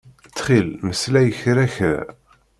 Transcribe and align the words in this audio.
Ttxil 0.27 0.67
mmeslay 0.83 1.29
kra 1.39 1.65
kra. 1.75 1.97